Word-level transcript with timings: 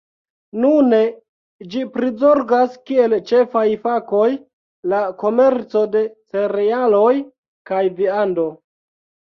Nune 0.61 1.01
ĝi 1.73 1.83
prizorgas 1.97 2.79
kiel 2.89 3.15
ĉefaj 3.33 3.65
fakoj 3.85 4.25
la 4.95 5.05
komerco 5.23 5.85
de 5.99 6.05
cerealoj 6.17 7.17
kaj 7.73 7.89
viando. 8.03 8.53